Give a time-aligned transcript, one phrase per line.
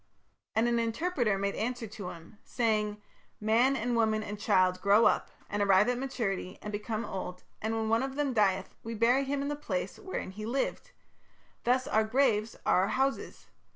[0.55, 2.99] And an interpreter made answer to him, saying:
[3.39, 7.75] 'Man and woman and child grow up, and arrive at maturity, and become old, and
[7.75, 10.89] when any one of them dieth we bury him in the place wherein he lived;
[11.65, 13.45] thus our graves are our houses.